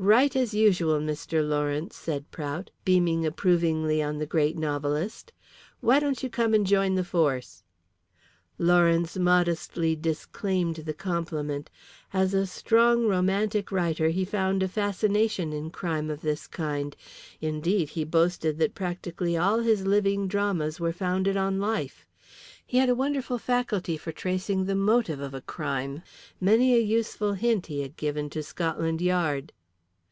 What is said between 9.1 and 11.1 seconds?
modestly disclaimed the